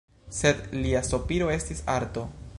Sed 0.37 0.63
lia 0.85 1.03
sopiro 1.11 1.53
estis 1.59 1.85
arto. 2.01 2.27